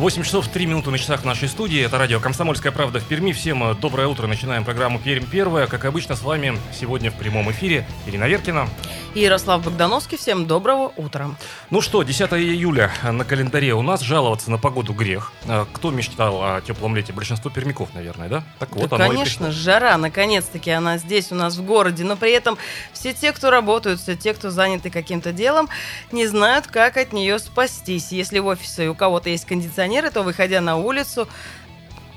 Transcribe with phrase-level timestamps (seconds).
[0.00, 1.78] 8 часов 3 минуты на часах нашей студии.
[1.78, 3.32] Это радио «Комсомольская правда» в Перми.
[3.32, 4.26] Всем э, доброе утро.
[4.26, 5.66] Начинаем программу «Пермь первая».
[5.66, 8.66] Как обычно, с вами сегодня в прямом эфире Ирина Веркина.
[9.14, 10.16] И Ярослав Богдановский.
[10.16, 11.32] Всем доброго утра.
[11.68, 14.00] Ну что, 10 июля на календаре у нас.
[14.00, 15.32] Жаловаться на погоду грех.
[15.44, 17.12] Э, кто мечтал о теплом лете?
[17.12, 18.42] Большинство пермяков, наверное, да?
[18.58, 19.98] Так вот, да, конечно, жара.
[19.98, 22.04] Наконец-таки она здесь у нас в городе.
[22.04, 22.56] Но при этом
[22.94, 25.68] все те, кто работают, все те, кто заняты каким-то делом,
[26.10, 28.12] не знают, как от нее спастись.
[28.12, 31.28] Если в офисе у кого-то есть кондиционер, кондиционеры, то, выходя на улицу,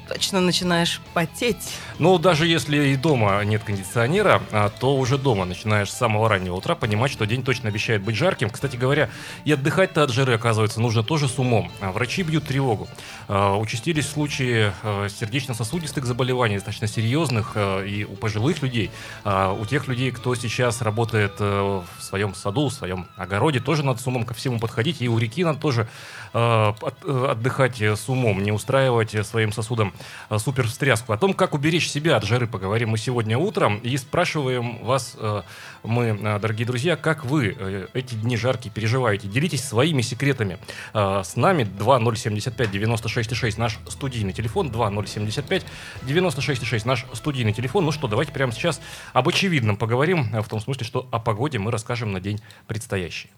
[0.08, 1.74] точно начинаешь потеть.
[2.00, 6.56] Ну, даже если и дома нет кондиционера, а, то уже дома начинаешь с самого раннего
[6.56, 8.50] утра понимать, что день точно обещает быть жарким.
[8.50, 9.10] Кстати говоря,
[9.46, 11.72] и отдыхать-то от жары, оказывается, нужно тоже с умом.
[11.82, 12.88] А, врачи бьют тревогу.
[13.28, 18.92] А, участились случаи сердечно-сосудистых заболеваний, достаточно серьезных и у пожилых людей,
[19.26, 24.08] у тех людей, кто сейчас работает в своем саду, в своем огороде, тоже надо с
[24.08, 25.02] умом ко всему подходить.
[25.02, 25.88] И у реки надо тоже
[26.34, 29.94] отдыхать с умом, не устраивать своим сосудам
[30.38, 31.14] супер встряску.
[31.14, 33.78] О том, как уберечь уберечь себя от жары поговорим мы сегодня утром.
[33.80, 35.42] И спрашиваем вас, э,
[35.84, 39.28] мы, э, дорогие друзья, как вы э, эти дни жаркие переживаете?
[39.28, 40.58] Делитесь своими секретами.
[40.94, 45.66] С нами 2075 96 6 наш студийный телефон, 2075
[46.04, 47.86] 96 6 наш студийный телефон.
[47.86, 48.82] Ну что, давайте прямо сейчас
[49.14, 53.30] об очевидном поговорим, в том смысле, что о погоде мы расскажем на день предстоящий.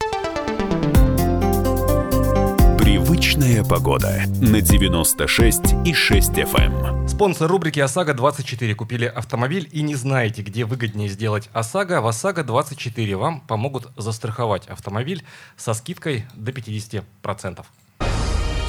[2.86, 6.86] Привычная погода на 96 и 6 FM.
[6.86, 7.08] Эм.
[7.08, 8.76] Спонсор рубрики ОСАГО 24.
[8.76, 12.02] Купили автомобиль и не знаете, где выгоднее сделать ОСАГО.
[12.02, 15.26] В ОСАГО 24 вам помогут застраховать автомобиль
[15.58, 17.66] со скидкой до 50%.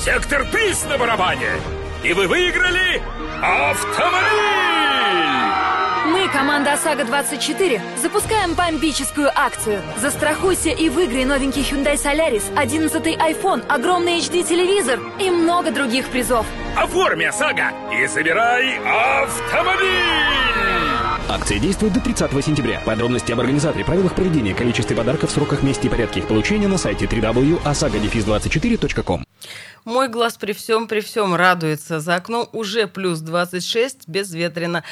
[0.00, 1.50] Сектор приз на барабане!
[2.02, 3.02] И вы выиграли
[3.42, 4.75] автомобиль!
[6.06, 9.82] Мы, команда ОСАГО-24, запускаем бомбическую акцию.
[9.98, 16.46] Застрахуйся и выиграй новенький Hyundai Solaris, 11 iPhone, огромный HD-телевизор и много других призов.
[16.76, 19.88] Оформи ОСАГО и забирай автомобиль!
[21.28, 22.80] Акция действует до 30 сентября.
[22.84, 27.06] Подробности об организаторе, правилах проведения, количестве подарков, сроках, месте и порядке их получения на сайте
[27.06, 29.24] www.osagodefis24.com.
[29.86, 32.00] Мой глаз при всем, при всем радуется.
[32.00, 34.82] За окном уже плюс 26, безветренно.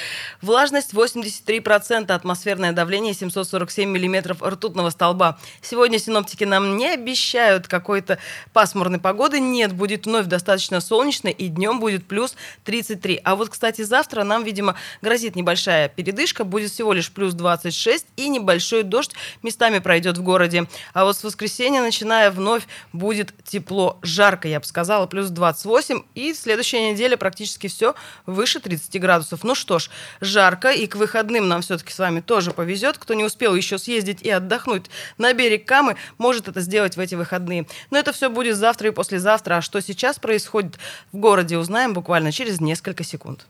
[0.40, 5.36] Влажность 83%, атмосферное давление 747 миллиметров ртутного столба.
[5.62, 8.18] Сегодня синоптики нам не обещают какой-то
[8.52, 9.40] пасмурной погоды.
[9.40, 13.20] Нет, будет вновь достаточно солнечно и днем будет плюс 33.
[13.24, 16.44] А вот, кстати, завтра нам, видимо, грозит небольшая передышка.
[16.44, 19.10] Будет всего лишь плюс 26 и небольшой дождь
[19.42, 20.68] местами пройдет в городе.
[20.92, 26.02] А вот с воскресенья, начиная вновь, будет тепло, жарко, я бы сказала, плюс 28.
[26.14, 27.94] И следующая неделя практически все
[28.26, 29.44] выше 30 градусов.
[29.44, 29.90] Ну что ж,
[30.20, 32.98] жарко, и к выходным нам все-таки с вами тоже повезет.
[32.98, 34.86] Кто не успел еще съездить и отдохнуть
[35.18, 37.66] на берег Камы, может это сделать в эти выходные.
[37.90, 39.56] Но это все будет завтра и послезавтра.
[39.56, 40.78] А что сейчас происходит
[41.12, 43.46] в городе, узнаем буквально через несколько секунд.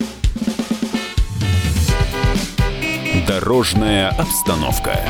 [3.26, 5.00] Дорожная обстановка.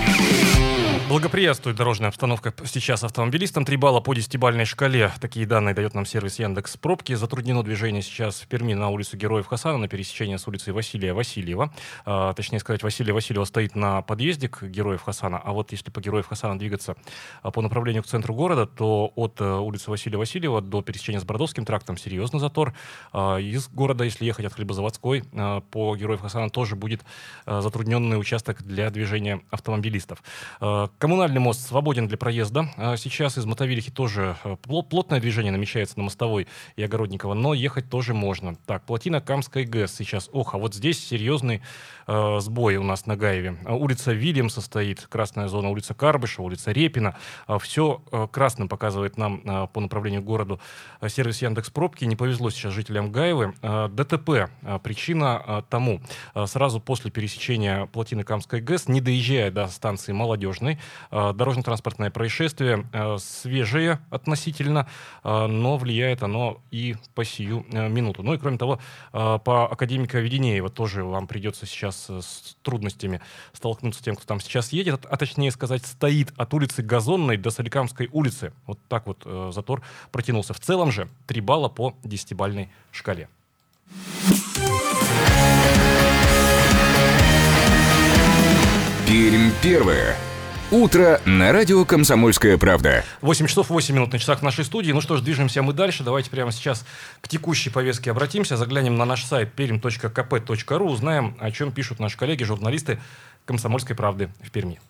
[1.06, 3.66] Благоприятствует дорожная обстановка сейчас автомобилистам.
[3.66, 5.12] Три балла по десятибальной шкале.
[5.20, 7.12] Такие данные дает нам сервис Яндекс Пробки.
[7.12, 11.74] Затруднено движение сейчас в Перми на улицу Героев Хасана на пересечении с улицей Василия Васильева.
[12.06, 15.38] А, точнее сказать, Василия Васильева стоит на подъезде к Героев Хасана.
[15.44, 16.96] А вот если по Героев Хасана двигаться
[17.42, 21.24] а, по направлению к центру города, то от а, улицы Василия Васильева до пересечения с
[21.24, 22.72] Бородовским трактом серьезный затор.
[23.12, 27.04] А, из города, если ехать от Хлебозаводской, а, по Героев Хасана тоже будет
[27.44, 30.22] а, затрудненный участок для движения автомобилистов.
[30.98, 32.70] Коммунальный мост свободен для проезда.
[32.76, 36.46] А сейчас из Мотовилихи тоже э, плотное движение намечается на Мостовой
[36.76, 38.54] и Огородникова, но ехать тоже можно.
[38.66, 40.30] Так, плотина Камской ГЭС сейчас.
[40.32, 41.62] Ох, а вот здесь серьезный
[42.06, 43.56] э, сбой у нас на Гаеве.
[43.64, 47.16] А улица Вильямса стоит, красная зона, улица Карбыша, улица Репина.
[47.46, 50.60] А все э, красным показывает нам э, по направлению к городу
[51.00, 52.04] э, сервис Яндекс Пробки.
[52.04, 53.54] Не повезло сейчас жителям Гаевы.
[53.62, 54.50] Э, ДТП.
[54.62, 56.00] Э, причина э, тому.
[56.34, 60.78] Э, сразу после пересечения плотины Камской ГЭС, не доезжая до станции Молодежной,
[61.10, 64.88] Э, дорожно-транспортное происшествие э, свежее относительно,
[65.22, 68.22] э, но влияет оно и по сию минуту.
[68.22, 68.78] Ну и кроме того,
[69.12, 73.20] по академика Веденеева тоже вам придется сейчас сейчас с трудностями
[73.52, 78.08] столкнуться тем, кто там сейчас едет, а точнее сказать, стоит от улицы Газонной до Соликамской
[78.12, 78.52] улицы.
[78.66, 80.54] Вот так вот э, затор протянулся.
[80.54, 83.28] В целом же 3 балла по 10-бальной шкале.
[89.06, 90.16] Пермь первая.
[90.74, 93.04] Утро на радио «Комсомольская правда».
[93.20, 94.90] 8 часов 8 минут на часах в нашей студии.
[94.90, 96.02] Ну что ж, движемся мы дальше.
[96.02, 96.84] Давайте прямо сейчас
[97.20, 98.56] к текущей повестке обратимся.
[98.56, 100.84] Заглянем на наш сайт perm.kp.ru.
[100.90, 102.98] Узнаем, о чем пишут наши коллеги, журналисты
[103.44, 104.80] «Комсомольской правды» в Перми.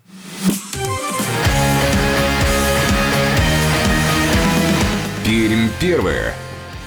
[5.27, 6.33] Пермь первое.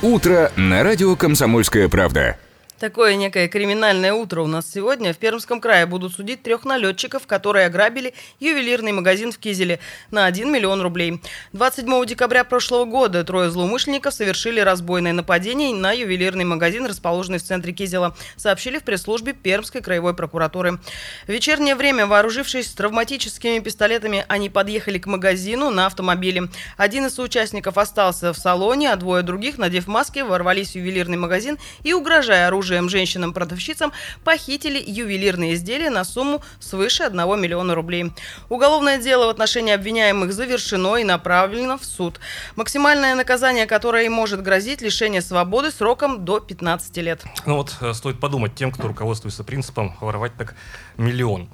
[0.01, 2.39] Утро на радио «Комсомольская правда».
[2.79, 5.11] Такое некое криминальное утро у нас сегодня.
[5.11, 9.79] В Пермском крае будут судить трех налетчиков, которые ограбили ювелирный магазин в Кизеле
[10.11, 11.19] на 1 миллион рублей.
[11.53, 17.73] 27 декабря прошлого года трое злоумышленников совершили разбойное нападение на ювелирный магазин, расположенный в центре
[17.73, 20.77] Кизела, сообщили в пресс-службе Пермской краевой прокуратуры.
[21.25, 26.43] В вечернее время, вооружившись травматическими пистолетами, они подъехали к магазину на автомобиле.
[26.77, 31.57] Один из соучастников остался в салоне, а двое других, надев маски, ворвались в ювелирный магазин
[31.81, 33.93] и, угрожая оружием, оружием женщинам-продавщицам
[34.23, 38.11] похитили ювелирные изделия на сумму свыше 1 миллиона рублей.
[38.49, 42.19] Уголовное дело в отношении обвиняемых завершено и направлено в суд.
[42.55, 47.23] Максимальное наказание, которое им может грозить, лишение свободы сроком до 15 лет.
[47.45, 50.55] Ну вот, э, стоит подумать тем, кто руководствуется принципом воровать так
[50.97, 51.47] миллион.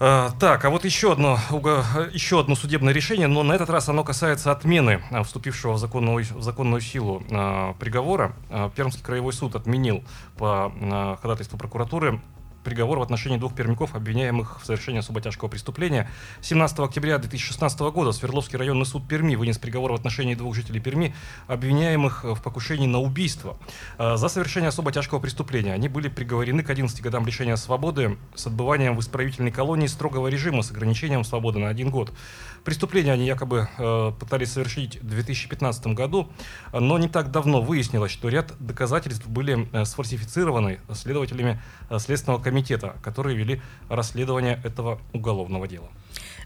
[0.00, 1.38] А, так, а вот еще одно,
[2.12, 6.24] еще одно судебное решение, но на этот раз оно касается отмены а, вступившего в законную,
[6.24, 8.32] в законную силу а, приговора.
[8.76, 10.04] Пермский краевой суд отменил
[10.36, 10.72] по
[11.20, 12.20] ходатайству прокуратуры
[12.64, 16.10] приговор в отношении двух пермяков, обвиняемых в совершении особо тяжкого преступления.
[16.42, 21.14] 17 октября 2016 года Свердловский районный суд Перми вынес приговор в отношении двух жителей Перми,
[21.46, 23.56] обвиняемых в покушении на убийство.
[23.96, 28.46] А, за совершение особо тяжкого преступления они были приговорены к 11 годам лишения свободы с
[28.46, 32.12] отбыванием в исправительной колонии строгого режима с ограничением свободы на один год.
[32.64, 36.30] Преступление они якобы э, пытались совершить в 2015 году,
[36.72, 41.60] но не так давно выяснилось, что ряд доказательств были э, сфальсифицированы следователями
[41.90, 45.88] э, Следственного комитета, которые вели расследование этого уголовного дела.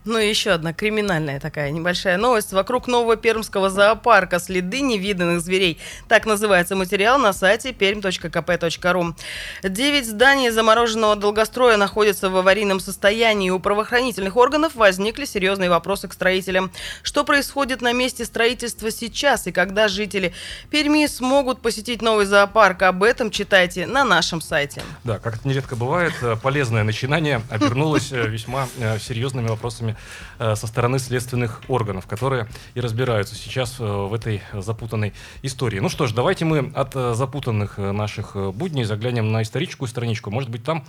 [0.05, 2.53] Ну и еще одна криминальная такая небольшая новость.
[2.53, 5.79] Вокруг нового пермского зоопарка следы невиданных зверей.
[6.09, 9.15] Так называется материал на сайте perm.kp.ru.
[9.63, 13.51] Девять зданий замороженного долгостроя находятся в аварийном состоянии.
[13.51, 16.73] У правоохранительных органов возникли серьезные вопросы к строителям.
[17.05, 20.35] Что происходит на месте строительства сейчас и когда жители
[20.71, 22.83] Перми смогут посетить новый зоопарк?
[22.83, 24.83] Об этом читайте на нашем сайте.
[25.05, 29.92] Да, как это нередко бывает, э, полезное начинание обернулось э, весьма э, серьезными вопросами
[30.39, 35.13] э, со стороны следственных органов, которые и разбираются сейчас э, в этой запутанной
[35.43, 35.79] истории.
[35.79, 40.31] Ну что ж, давайте мы от э, запутанных наших будней заглянем на историческую страничку.
[40.31, 40.85] Может быть, там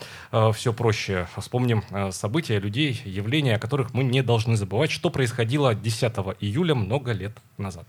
[0.53, 1.27] все проще.
[1.38, 7.11] Вспомним события, людей, явления, о которых мы не должны забывать, что происходило 10 июля много
[7.11, 7.85] лет назад.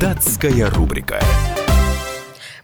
[0.00, 1.20] Датская рубрика.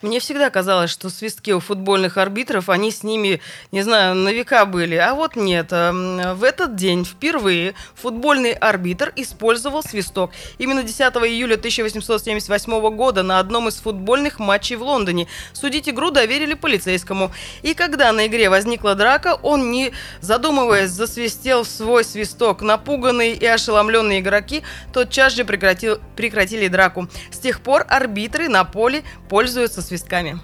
[0.00, 3.40] Мне всегда казалось, что свистки у футбольных арбитров, они с ними,
[3.72, 4.94] не знаю, на века были.
[4.94, 5.72] А вот нет.
[5.72, 10.30] Эм, в этот день впервые футбольный арбитр использовал свисток.
[10.58, 16.54] Именно 10 июля 1878 года на одном из футбольных матчей в Лондоне судить игру доверили
[16.54, 17.32] полицейскому.
[17.62, 22.62] И когда на игре возникла драка, он, не задумываясь, засвистел свой свисток.
[22.62, 24.62] Напуганные и ошеломленные игроки
[24.92, 27.08] тотчас же прекратил, прекратили драку.
[27.32, 30.38] С тех пор арбитры на поле пользуются свистками.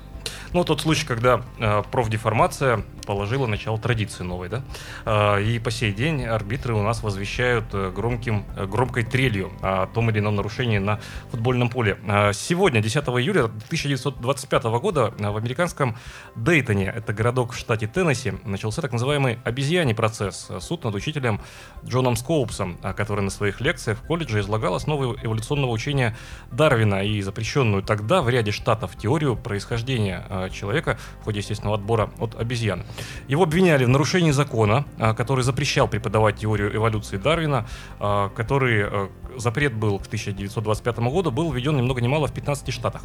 [0.54, 4.62] Ну, тот случай, когда э, профдеформация положила начало традиции новой, да.
[5.04, 9.88] Э, и по сей день арбитры у нас возвещают э, громким, э, громкой трелью о
[9.88, 11.00] том или ином нарушении на
[11.32, 11.98] футбольном поле.
[12.06, 15.96] Э, сегодня, 10 июля 1925 года, в американском
[16.36, 20.48] Дейтоне, это городок в штате Теннесси, начался так называемый обезьяний процесс.
[20.60, 21.40] Суд над учителем
[21.84, 26.16] Джоном Скоупсом, который на своих лекциях в колледже излагал основы эволюционного учения
[26.52, 32.34] Дарвина и запрещенную тогда в ряде штатов теорию происхождения человека в ходе естественного отбора от
[32.38, 32.84] обезьян.
[33.28, 37.66] Его обвиняли в нарушении закона, а, который запрещал преподавать теорию эволюции Дарвина,
[37.98, 42.32] а, который э, запрет был к 1925 году, был введен ни много ни мало в
[42.32, 43.02] 15 штатах.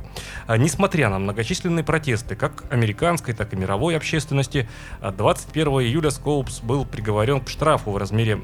[0.48, 4.69] А, несмотря на многочисленные протесты как американской, так и мировой общественности,
[5.01, 8.41] 21 июля Скоупс был приговорен к штрафу в размере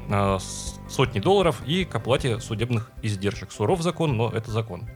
[0.88, 3.52] сотни долларов и к оплате судебных издержек.
[3.52, 4.88] Суров закон, но это закон.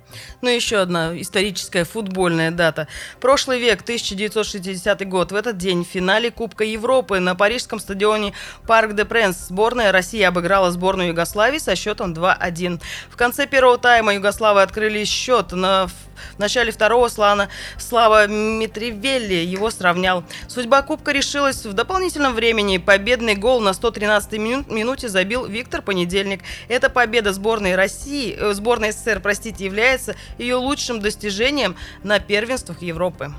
[0.42, 2.88] Ну, еще одна историческая футбольная дата.
[3.20, 5.32] Прошлый век, 1960 год.
[5.32, 8.32] В этот день в финале Кубка Европы на парижском стадионе
[8.66, 12.80] Парк де Пренс сборная России обыграла сборную Югославии со счетом 2-1.
[13.10, 15.88] В конце первого тайма Югославы открыли счет на
[16.36, 17.48] в начале второго слана
[17.78, 20.24] Слава Митревелли его сравнял.
[20.48, 22.78] Судьба Кубка решилась в дополнительном времени.
[22.78, 26.42] Победный гол на 113-й минуте забил Виктор Понедельник.
[26.68, 33.34] Эта победа сборной России, э, сборной СССР, простите, является ее лучшим достижением на первенствах Европы.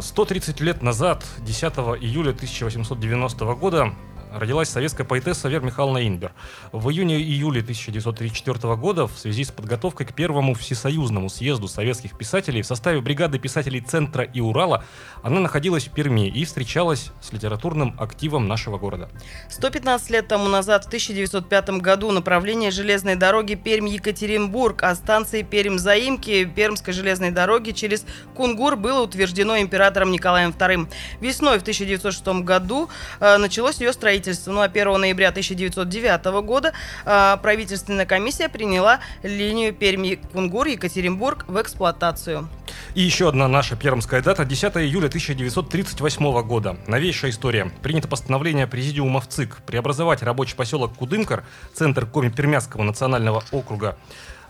[0.00, 1.62] 130 лет назад, 10
[2.00, 3.94] июля 1890 года,
[4.34, 6.32] родилась советская поэтесса Вера Михайловна Инбер.
[6.72, 12.66] В июне-июле 1934 года в связи с подготовкой к первому всесоюзному съезду советских писателей в
[12.66, 14.84] составе бригады писателей Центра и Урала
[15.22, 19.08] она находилась в Перми и встречалась с литературным активом нашего города.
[19.50, 26.92] 115 лет тому назад, в 1905 году, направление железной дороги Пермь-Екатеринбург, а станции Пермь-Заимки Пермской
[26.92, 30.88] железной дороги через Кунгур было утверждено императором Николаем II.
[31.20, 32.88] Весной в 1906 году
[33.20, 34.52] э, началось ее строительство строительства.
[34.52, 36.72] Ну а 1 ноября 1909 года
[37.04, 42.48] э, правительственная комиссия приняла линию Перми-Кунгур Екатеринбург в эксплуатацию.
[42.94, 46.76] И еще одна наша пермская дата, 10 июля 1938 года.
[46.86, 47.70] Новейшая история.
[47.82, 53.96] Принято постановление Президиума в ЦИК преобразовать рабочий поселок Кудымкар, центр Коми-Пермяцкого национального округа,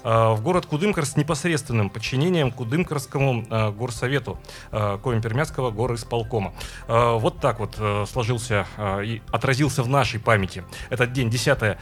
[0.02, 4.38] в город Кудымкар с непосредственным подчинением Кудымкарскому э, горсовету
[4.70, 6.52] э, Коми-Пермяцкого горисполкома.
[6.88, 7.76] Э, вот так вот
[8.08, 8.66] сложился
[9.04, 11.76] и отразился в нашей памяти этот день, 10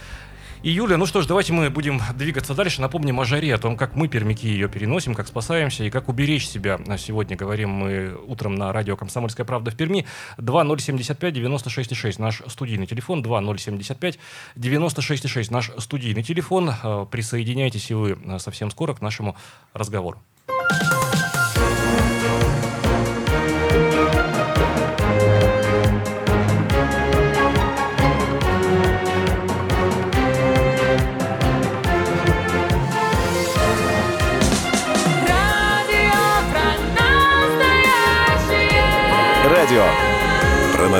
[0.62, 0.96] июля.
[0.96, 2.80] Ну что ж, давайте мы будем двигаться дальше.
[2.80, 6.48] Напомним о жаре, о том, как мы, пермяки, ее переносим, как спасаемся и как уберечь
[6.48, 6.80] себя.
[6.98, 10.06] Сегодня говорим мы утром на радио «Комсомольская правда» в Перми.
[10.38, 13.22] 2075-96-6 наш студийный телефон.
[13.22, 16.70] 2075-96-6 наш студийный телефон.
[16.82, 19.36] Э, присоединяйтесь и вы э, совсем скоро к нашему
[19.72, 20.22] разговору.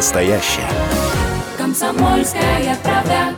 [0.00, 0.66] Настоящее.
[1.58, 3.34] Комсомольская правда.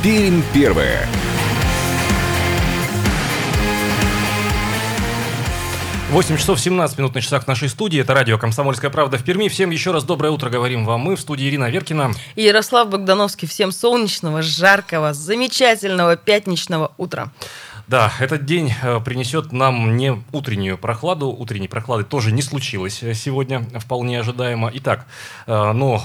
[0.00, 1.08] Пермь первая.
[6.10, 8.00] 8 часов 17 минут на часах нашей студии.
[8.00, 9.48] Это радио «Комсомольская правда» в Перми.
[9.48, 11.16] Всем еще раз доброе утро говорим вам мы.
[11.16, 12.12] В студии Ирина Веркина.
[12.36, 13.48] И Ярослав Богдановский.
[13.48, 17.32] Всем солнечного, жаркого, замечательного пятничного утра.
[17.88, 21.28] Да, этот день э, принесет нам не утреннюю прохладу.
[21.28, 24.70] Утренней прохлады тоже не случилось э, сегодня, вполне ожидаемо.
[24.74, 25.06] Итак,
[25.46, 26.00] ну,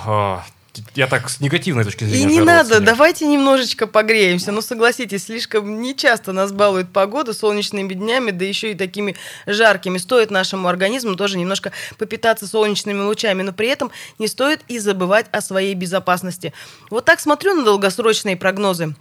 [0.96, 2.24] я так с негативной точки зрения.
[2.24, 4.52] И не надо, давайте немножечко погреемся.
[4.52, 9.98] Ну, согласитесь, слишком нечасто нас балует погода солнечными днями, да еще и такими жаркими.
[9.98, 15.26] Стоит нашему организму тоже немножко попитаться солнечными лучами, но при этом не стоит и забывать
[15.32, 16.54] о своей безопасности.
[16.90, 18.96] Вот так смотрю на долгосрочные прогнозы.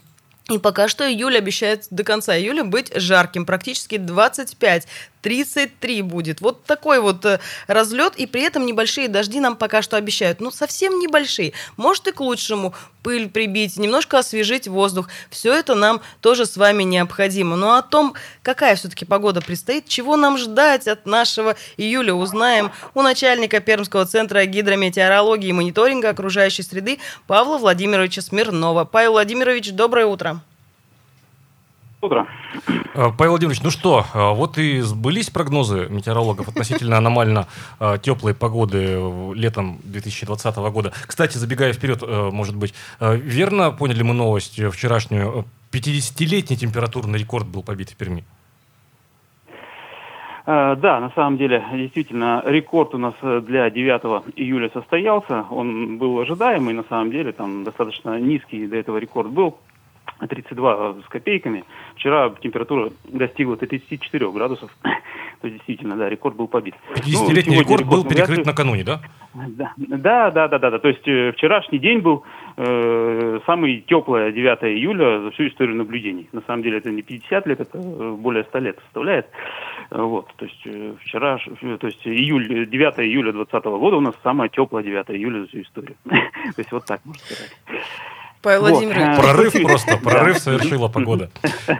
[0.51, 4.87] И пока что июль обещает до конца июля быть жарким, практически 25.
[5.23, 6.41] 33 будет.
[6.41, 10.41] Вот такой вот э, разлет, и при этом небольшие дожди нам пока что обещают.
[10.41, 11.53] Ну, совсем небольшие.
[11.77, 12.75] Может и к лучшему.
[13.03, 15.09] Пыль прибить, немножко освежить воздух.
[15.31, 17.57] Все это нам тоже с вами необходимо.
[17.57, 23.01] Но о том, какая все-таки погода предстоит, чего нам ждать от нашего июля, узнаем у
[23.01, 28.85] начальника Пермского центра гидрометеорологии и мониторинга окружающей среды Павла Владимировича Смирнова.
[28.85, 30.40] Павел Владимирович, доброе утро.
[32.03, 32.27] Утро.
[32.95, 37.47] Э, Павел Владимирович, ну что, э, вот и сбылись прогнозы метеорологов относительно аномально
[37.79, 38.99] э, теплой погоды
[39.35, 40.93] летом 2020 года.
[41.07, 42.03] Кстати, забегая вперед,
[42.33, 45.45] может быть, верно поняли мы новость вчерашнюю?
[45.73, 48.25] 50-летний температурный рекорд был побит в Перми.
[50.47, 55.45] Да, на самом деле, действительно, рекорд у нас для 9 июля состоялся.
[55.51, 59.59] Он был ожидаемый, на самом деле, там достаточно низкий до этого рекорд был.
[60.27, 61.65] 32 с копейками.
[61.97, 64.71] Вчера температура достигла 34 градусов.
[64.83, 66.75] То есть, действительно, да, рекорд был побит.
[66.95, 69.01] 50-летний ну, рекорд, рекорд был перекрыт накануне, да?
[69.35, 70.71] Да, да, да, да, да.
[70.71, 70.79] да.
[70.79, 72.25] То есть э, вчерашний день был
[72.57, 76.29] э, самый теплый 9 июля за всю историю наблюдений.
[76.33, 79.27] На самом деле это не 50 лет, это э, более 100 лет составляет.
[79.91, 84.51] Вот, то есть э, вчера, то есть июль, 9 июля 2020 года у нас самое
[84.51, 85.97] теплое 9 июля за всю историю.
[86.05, 87.57] То есть вот так можно сказать.
[88.43, 88.71] Павел вот.
[88.71, 89.19] Владимирович.
[89.19, 91.31] Прорыв просто, прорыв совершила погода.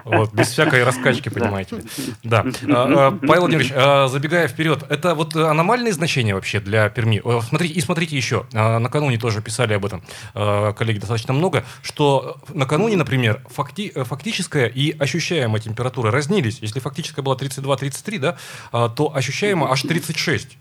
[0.05, 1.83] Вот, без всякой раскачки, понимаете.
[2.23, 2.45] Да.
[2.69, 7.23] А, а, Павел Владимирович, а, забегая вперед, это вот аномальные значения вообще для Перми?
[7.43, 10.03] Смотрите, и смотрите еще, накануне тоже писали об этом
[10.35, 16.59] коллеги достаточно много, что накануне, например, факти, фактическая и ощущаемая температура разнились.
[16.61, 20.59] Если фактическая была 32-33, да, то ощущаемая аж 36.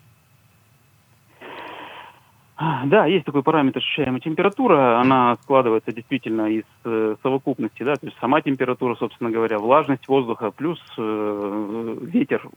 [2.60, 5.00] Да, есть такой параметр ощущаемая температура.
[5.00, 10.52] Она складывается действительно из э, совокупности, да, то есть сама температура, собственно говоря, влажность воздуха
[10.52, 12.50] плюс э, ветер.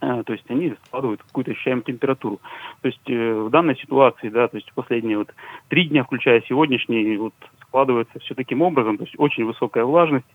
[0.00, 2.40] Э, то есть они складывают какую-то ощущаемую температуру.
[2.80, 5.34] То есть э, в данной ситуации, да, то есть последние вот
[5.68, 10.26] три дня, включая сегодняшний, вот складывается все таким образом, то есть очень высокая влажность,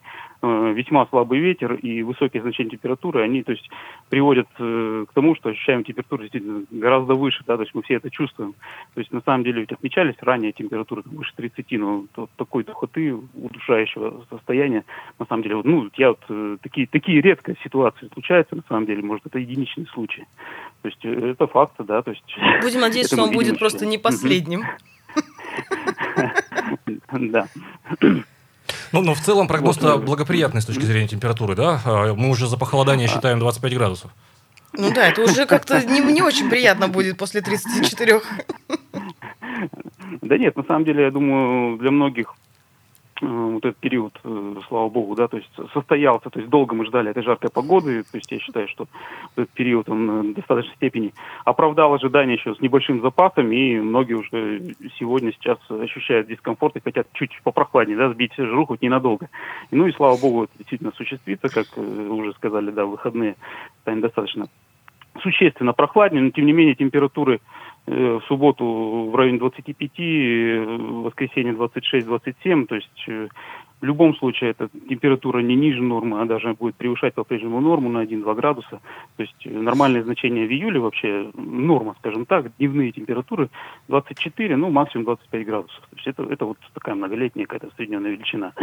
[0.41, 3.69] весьма слабый ветер и высокие значения температуры, они, то есть,
[4.09, 7.95] приводят э, к тому, что ощущаем температуру действительно гораздо выше, да, то есть мы все
[7.95, 8.53] это чувствуем.
[8.93, 13.13] То есть, на самом деле, ведь отмечались ранее температуры выше 30, но то- такой духоты,
[13.13, 14.83] удушающего состояния,
[15.19, 18.85] на самом деле, вот, ну, я вот, э, такие, такие редкие ситуации случаются, на самом
[18.85, 20.25] деле, может, это единичный случай.
[20.81, 22.37] То есть, э, это факт, да, то есть...
[22.61, 24.63] Будем надеяться, что он будет просто не последним.
[27.11, 27.47] Да.
[28.95, 31.81] Ну, но в целом прогноз-то Вот, благоприятный с точки зрения температуры, да?
[31.83, 34.11] А, Мы уже за похолодание считаем 25 градусов.
[34.71, 38.21] Ну да, это уже как-то не, не очень приятно будет после 34.
[40.21, 42.35] Да нет, на самом деле, я думаю, для многих
[43.21, 47.11] вот этот период, э, слава богу, да, то есть состоялся, то есть долго мы ждали
[47.11, 48.87] этой жаркой погоды, то есть я считаю, что
[49.35, 51.13] этот период, он э, в достаточной степени
[51.45, 57.07] оправдал ожидания еще с небольшим запасом, и многие уже сегодня, сейчас ощущают дискомфорт и хотят
[57.13, 59.29] чуть попрохладнее, да, сбить жиру хоть ненадолго.
[59.71, 63.35] Ну и слава богу, это действительно осуществится, как э, уже сказали, да, выходные
[63.81, 64.47] станет достаточно
[65.21, 67.39] существенно прохладнее, но тем не менее температуры э,
[67.87, 73.27] в субботу в районе 25, э, в воскресенье 26-27, то есть э,
[73.81, 78.03] в любом случае эта температура не ниже нормы, а даже будет превышать по-прежнему норму на
[78.03, 78.79] 1-2 градуса.
[79.17, 83.49] То есть э, нормальное значение в июле вообще, норма, скажем так, дневные температуры
[83.89, 85.79] 24, ну максимум 25 градусов.
[85.89, 88.53] То есть это, это вот такая многолетняя какая-то усредненная величина.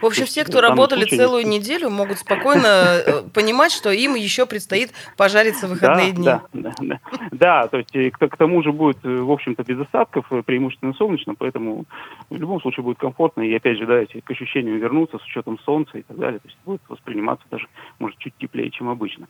[0.00, 3.72] В общем, То все, есть кто данном работали случае- целую неделю, могут спокойно э, понимать,
[3.72, 6.24] что им еще предстоит пожариться в выходные да, дни.
[6.24, 7.00] Да, да, да.
[7.32, 11.34] Да, то есть к, к тому же будет, э, в общем-то, без осадков, преимущественно солнечно,
[11.34, 11.84] поэтому
[12.28, 13.42] в любом случае будет комфортно.
[13.42, 16.40] И опять же, да, эти к ощущениям вернуться с учетом солнца и так далее.
[16.40, 17.66] То есть будет восприниматься даже,
[17.98, 19.26] может, чуть теплее, чем обычно.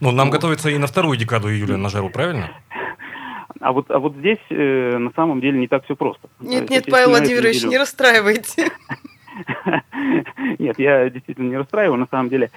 [0.00, 2.50] Ну, нам готовится и на вторую декаду июля на жару, правильно?
[3.60, 6.28] А вот, а вот здесь э, на самом деле не так все просто.
[6.38, 8.70] То Нет, есть, нет, Павел Владимирович, неделю- не расстраивайте.
[10.58, 11.98] Нет, я действительно не расстраиваю.
[11.98, 12.50] На самом деле,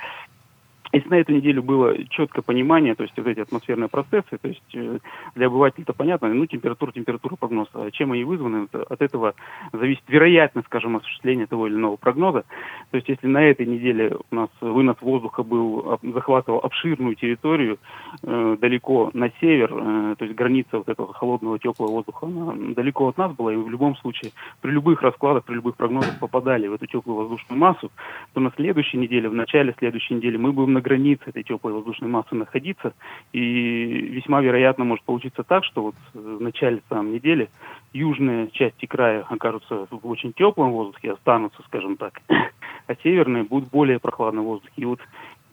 [0.93, 4.75] если на эту неделю было четкое понимание, то есть вот эти атмосферные процессы, то есть
[4.75, 4.99] э,
[5.35, 7.67] для обывателя это понятно, ну, температура, температура прогноз.
[7.73, 9.33] А чем они вызваны, от этого
[9.71, 12.43] зависит вероятность, скажем, осуществления того или иного прогноза.
[12.91, 17.79] То есть если на этой неделе у нас вынос воздуха был, захватывал обширную территорию
[18.21, 23.07] э, далеко на север, э, то есть граница вот этого холодного, теплого воздуха, она далеко
[23.07, 26.73] от нас была, и в любом случае при любых раскладах, при любых прогнозах попадали в
[26.73, 27.91] эту теплую воздушную массу,
[28.33, 32.09] то на следующей неделе, в начале следующей недели мы будем на границе этой теплой воздушной
[32.09, 32.93] массы находиться,
[33.31, 37.49] и весьма вероятно может получиться так, что вот э, в начале самой недели
[37.93, 43.99] южные части края окажутся в очень теплом воздухе, останутся, скажем так, а северные будут более
[43.99, 44.73] прохладном воздухе.
[44.77, 44.99] И вот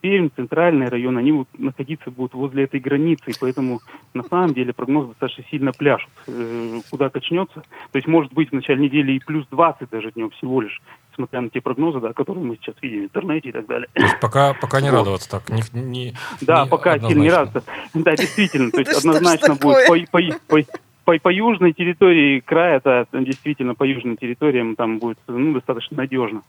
[0.01, 3.81] Пермь, центральный район, они вот находиться будут возле этой границы, и поэтому
[4.15, 7.63] на самом деле прогнозы достаточно сильно пляшут, э, куда качнется.
[7.93, 10.81] То есть может быть в начале недели и плюс 20 даже днем всего лишь,
[11.15, 13.89] смотря на те прогнозы, да, которые мы сейчас видим в интернете и так далее.
[13.93, 14.99] То есть пока, пока не Вот.
[14.99, 15.49] радоваться так.
[15.51, 17.51] Не, не- Да, не пока сильно не раз.
[17.95, 19.99] Да, действительно, то есть однозначно будет такое?
[21.18, 26.42] По, по- южной территории края, это действительно по южным территориям там будет ну, достаточно надежно.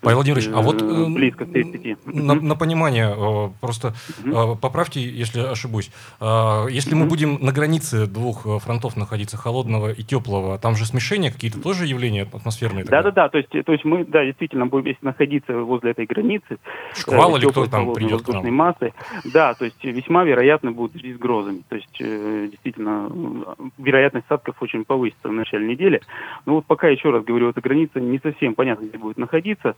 [0.00, 2.06] Павел Владимирович, а вот Э, э, близко к 30.
[2.06, 5.90] на, на понимание, э, просто э, поправьте, если ошибусь.
[6.20, 7.08] Э, Если мы Мгм.
[7.08, 11.86] будем на границе двух э, фронтов находиться, холодного и теплого, там же смешения какие-то тоже
[11.86, 12.84] явления атмосферные?
[12.84, 13.10] Да, тогда?
[13.10, 13.28] да, да.
[13.28, 16.58] То есть, то есть мы, да, действительно будем находиться возле этой границы.
[16.94, 18.54] Шквал э, или кто там придет к нам?
[18.54, 18.92] массы.
[19.32, 21.62] Да, то есть весьма вероятно будут с грозами.
[21.68, 23.62] То есть э, действительно э,
[24.08, 26.00] вероятность осадков очень повысится в начале недели.
[26.46, 29.76] Но вот пока еще раз говорю, эта граница не совсем понятно, где будет находиться.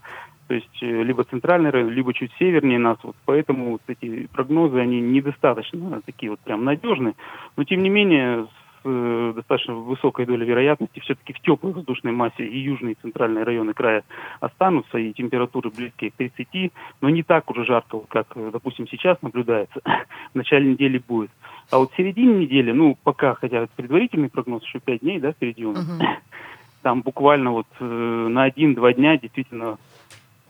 [0.48, 2.98] То есть э, либо центральный район, либо чуть севернее нас.
[3.02, 7.14] Вот поэтому вот эти прогнозы они недостаточно такие вот прям надежные.
[7.56, 8.46] Но тем не менее
[8.82, 13.44] с э, достаточно высокой долей вероятности все-таки в теплой воздушной массе и южные, и центральные
[13.44, 14.04] районы края
[14.40, 19.20] останутся, и температуры близкие к 30, но не так уже жарко, как, э, допустим, сейчас
[19.22, 19.80] наблюдается,
[20.32, 21.30] в начале недели будет.
[21.70, 25.64] А вот в середине недели, ну, пока, хотя предварительный прогноз еще 5 дней, да, впереди
[25.64, 25.86] у нас,
[26.82, 29.78] там буквально вот э, на 1-2 дня действительно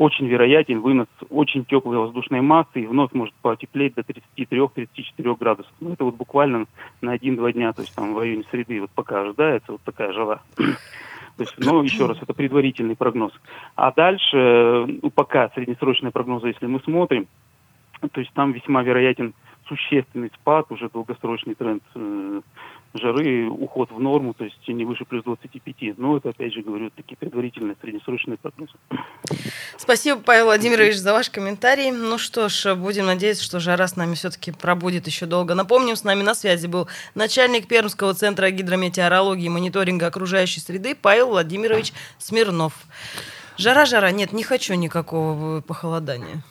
[0.00, 5.70] очень вероятен вынос очень теплой воздушной массы, и вновь может потеплеть до 33-34 градусов.
[5.78, 6.64] Ну, это вот буквально
[7.02, 10.40] на 1-2 дня, то есть там в районе среды, вот пока ожидается вот такая жара.
[10.56, 13.32] То есть, ну, еще раз, это предварительный прогноз.
[13.74, 17.28] А дальше, э, ну, пока среднесрочные прогнозы, если мы смотрим,
[18.12, 19.34] то есть там весьма вероятен
[19.66, 22.40] существенный спад, уже долгосрочный тренд э,
[22.94, 25.98] жары уход в норму, то есть не выше плюс 25.
[25.98, 28.72] Но это, опять же, говорю, такие предварительные среднесрочные прогнозы.
[29.76, 31.90] Спасибо, Павел Владимирович, за ваш комментарий.
[31.90, 35.54] Ну что ж, будем надеяться, что жара с нами все-таки пробудет еще долго.
[35.54, 41.28] Напомним, с нами на связи был начальник Пермского центра гидрометеорологии и мониторинга окружающей среды Павел
[41.28, 42.74] Владимирович Смирнов.
[43.60, 46.42] Жара-жара, нет, не хочу никакого похолодания.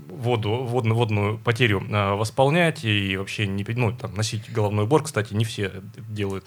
[0.09, 1.83] воду, водную, водную потерю
[2.17, 5.71] восполнять и вообще не, ну, там, носить головной убор, кстати, не все
[6.09, 6.45] делают.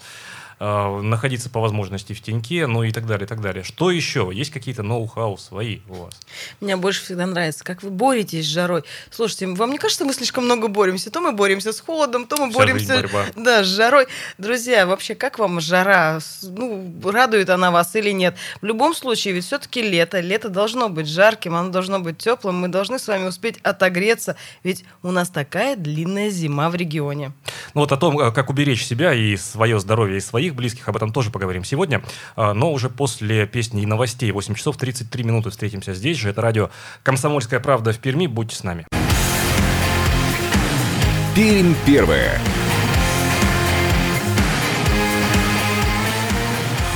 [0.63, 3.63] Э, находиться по возможности в теньке, ну и так далее, и так далее.
[3.63, 4.29] Что еще?
[4.31, 6.13] Есть какие-то ноу-хау свои у вас?
[6.59, 8.83] Мне больше всегда нравится, как вы боретесь с жарой.
[9.09, 11.09] Слушайте, вам не кажется, мы слишком много боремся?
[11.09, 14.05] То мы боремся с холодом, то мы Вся боремся да, с жарой.
[14.37, 16.19] Друзья, вообще, как вам жара?
[16.43, 18.35] Ну, радует она вас или нет?
[18.61, 20.19] В любом случае, ведь все-таки лето.
[20.19, 22.57] Лето должно быть жарким, оно должно быть теплым.
[22.57, 27.31] Мы должны с вами успеть отогреться, ведь у нас такая длинная зима в регионе.
[27.73, 30.95] Ну вот о том, э, как уберечь себя и свое здоровье, и своих близких, об
[30.95, 32.03] этом тоже поговорим сегодня.
[32.35, 36.29] А, но уже после песни и новостей 8 часов 33 минуты встретимся здесь же.
[36.29, 36.69] Это радио
[37.03, 38.27] «Комсомольская правда» в Перми.
[38.27, 38.85] Будьте с нами.
[41.35, 42.39] Пермь первая.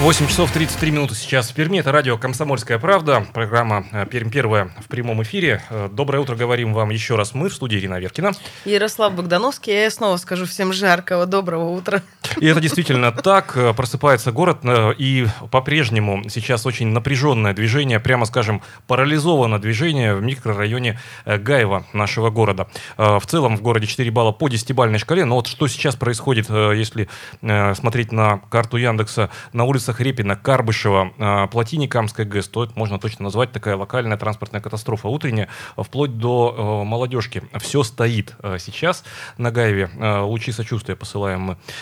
[0.05, 1.79] 8 часов 33 минуты сейчас в Перми.
[1.79, 3.25] Это радио «Комсомольская правда».
[3.33, 5.63] Программа э, «Пермь первая» в прямом эфире.
[5.71, 8.33] Э, доброе утро говорим вам еще раз мы в студии Ирина Веркина.
[8.65, 9.73] Ярослав Богдановский.
[9.73, 12.03] Я снова скажу всем жаркого доброго утра.
[12.39, 13.57] И это действительно так.
[13.57, 20.99] Э, просыпается город, и по-прежнему сейчас очень напряженное движение, прямо скажем, парализовано движение в микрорайоне
[21.25, 22.67] Гаева нашего города.
[22.97, 25.25] В целом в городе 4 балла по 10-бальной шкале.
[25.25, 27.09] Но вот что сейчас происходит, если
[27.41, 32.99] смотреть на карту Яндекса на улице улицах Репина, Карбышева, а, Плотине Камской ГЭС, то можно
[32.99, 37.43] точно назвать такая локальная транспортная катастрофа утренняя, вплоть до э, молодежки.
[37.59, 39.03] Все стоит э, сейчас
[39.37, 39.89] на Гаеве.
[39.97, 41.41] Э, лучи сочувствия посылаем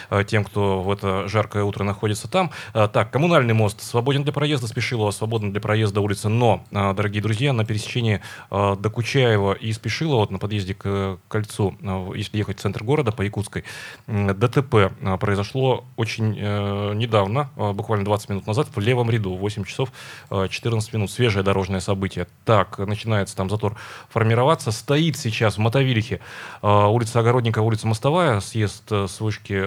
[0.10, 2.52] мы тем, кто в это жаркое утро находится там.
[2.74, 7.66] Так, коммунальный мост свободен для проезда, Спешилова свободен для проезда улица, но, дорогие друзья, на
[7.66, 11.76] пересечении Докучаева и Спешилова, вот на подъезде к кольцу,
[12.16, 13.64] если ехать в центр города по Якутской,
[14.08, 19.92] ДТП произошло очень недавно, буквально буквально 20 минут назад в левом ряду, 8 часов
[20.30, 21.12] 14 э, минут.
[21.12, 22.28] Свежее дорожное событие.
[22.44, 23.76] Так, начинается там затор
[24.10, 24.72] формироваться.
[24.72, 26.20] Стоит сейчас в Мотовилихе
[26.62, 29.64] э, улица Огородника, улица Мостовая, съезд э, с вышки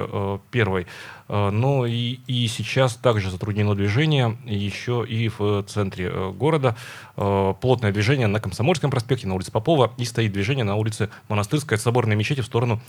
[0.51, 0.87] первой.
[1.29, 6.77] Но и, и сейчас также затруднено движение еще и в центре города.
[7.15, 12.17] Плотное движение на Комсомольском проспекте, на улице Попова, и стоит движение на улице Монастырская, Соборной
[12.17, 12.81] мечети в сторону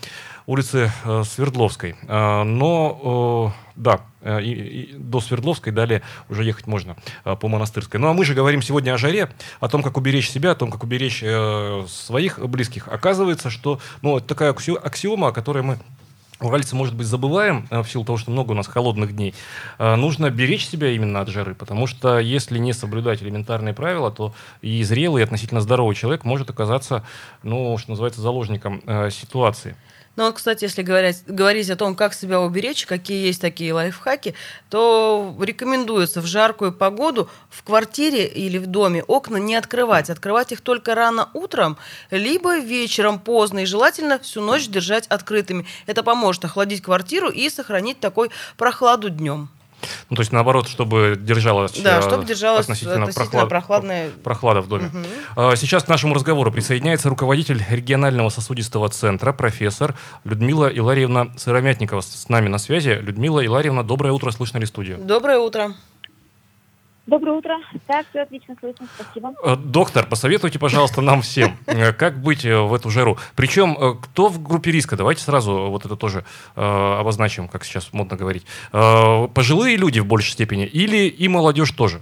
[0.45, 0.91] улицы
[1.23, 1.95] Свердловской.
[2.07, 7.99] Но да, э, и, и до Свердловской далее уже ехать можно э, по Монастырской.
[7.99, 10.71] Ну а мы же говорим сегодня о жаре, о том, как уберечь себя, о том,
[10.71, 12.87] как уберечь э, своих близких.
[12.87, 15.77] Оказывается, что ну, такая аксиома, о которой мы
[16.39, 19.33] Уральцы, может быть, забываем в силу того, что много у нас холодных дней.
[19.79, 24.83] Нужно беречь себя именно от жары, потому что если не соблюдать элементарные правила, то и
[24.83, 27.03] зрелый, и относительно здоровый человек может оказаться,
[27.41, 29.75] ну, что называется, заложником ситуации.
[30.17, 34.33] Ну, вот, кстати, если говорить, говорить о том, как себя уберечь, какие есть такие лайфхаки,
[34.71, 40.09] то рекомендуется в жаркую погоду в квартире или в доме окна не открывать.
[40.09, 41.77] Открывать их только рано утром,
[42.09, 45.67] либо вечером поздно, и желательно всю ночь держать открытыми.
[45.85, 49.49] Это поможет охладить квартиру и сохранить такой прохладу днем.
[50.09, 53.49] Ну, то есть, наоборот, чтобы держалась, да, чтобы держалась относительно, относительно прохлад...
[53.49, 54.09] прохладная...
[54.23, 54.89] прохлада в доме.
[55.35, 55.55] Угу.
[55.55, 62.01] Сейчас к нашему разговору присоединяется руководитель регионального сосудистого центра, профессор Людмила Иларьевна Сыромятникова.
[62.01, 62.97] С нами на связи.
[63.01, 64.97] Людмила Иларьевна, доброе утро, слышно ли студию?
[64.99, 65.73] Доброе утро.
[67.07, 67.57] Доброе утро.
[67.87, 68.85] Да, все отлично слышно.
[68.95, 69.33] Спасибо.
[69.41, 73.17] Э, доктор, посоветуйте, пожалуйста, нам всем, э, как быть э, в эту жару.
[73.33, 74.97] Причем, кто в группе риска?
[74.97, 78.45] Давайте сразу вот это тоже обозначим, как сейчас модно говорить.
[78.71, 82.01] Пожилые люди в большей степени или и молодежь тоже?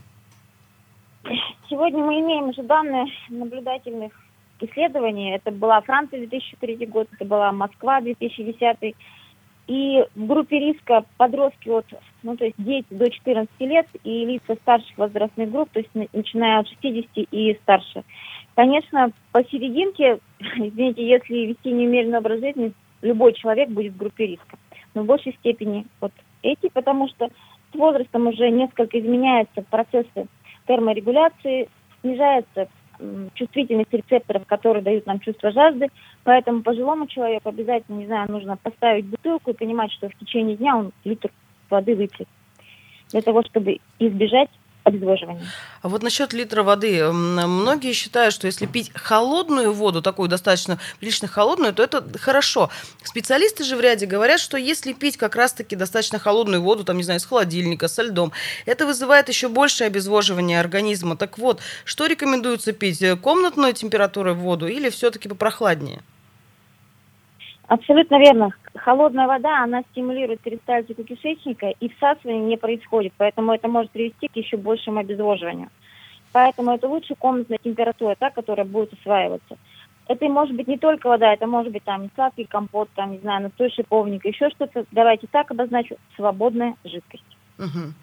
[1.70, 4.12] Сегодня мы имеем уже данные наблюдательных
[4.60, 5.36] исследований.
[5.36, 8.96] Это была Франция 2003 год, это была Москва 2010
[9.68, 11.86] И в группе риска подростки от,
[12.22, 16.60] ну, то есть дети до 14 лет и лица старших возрастных групп, то есть начиная
[16.60, 18.04] от 60 и старше.
[18.56, 24.58] Конечно, посерединке, извините, если вести неумеренный образ жизни, любой человек будет в группе риска.
[24.94, 26.12] Но в большей степени вот
[26.44, 27.30] эти, потому что
[27.72, 30.28] с возрастом уже несколько изменяются процессы
[30.68, 31.70] терморегуляции,
[32.02, 32.68] снижается
[33.34, 35.88] чувствительность рецепторов, которые дают нам чувство жажды.
[36.24, 40.78] Поэтому пожилому человеку обязательно, не знаю, нужно поставить бутылку и понимать, что в течение дня
[40.78, 41.32] он литр
[41.70, 42.28] воды выпьет.
[43.12, 44.50] Для того, чтобы избежать
[44.86, 45.46] обезвоживания.
[45.82, 47.12] А вот насчет литра воды.
[47.12, 52.70] Многие считают, что если пить холодную воду, такую достаточно прилично холодную, то это хорошо.
[53.04, 57.04] Специалисты же в ряде говорят, что если пить как раз-таки достаточно холодную воду, там, не
[57.04, 58.32] знаю, из холодильника, со льдом,
[58.66, 61.18] это вызывает еще большее обезвоживание организма.
[61.18, 63.04] Так вот, что рекомендуется пить?
[63.22, 66.02] Комнатную температуру воду или все-таки попрохладнее?
[67.68, 68.52] Абсолютно верно.
[68.76, 74.36] Холодная вода, она стимулирует перистальтику кишечника, и всасывание не происходит, поэтому это может привести к
[74.36, 75.70] еще большему обезвоживанию.
[76.32, 79.58] Поэтому это лучше комнатная температура, та, которая будет усваиваться.
[80.08, 83.44] Это может быть не только вода, это может быть там сладкий компот, там, не знаю,
[83.44, 84.86] настой шиповника, еще что-то.
[84.92, 87.35] Давайте так обозначу, свободная жидкость.
[87.58, 87.94] Угу.